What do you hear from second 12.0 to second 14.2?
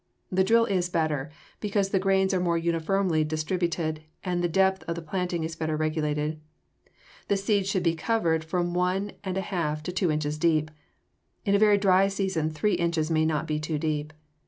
season three inches may not be too deep.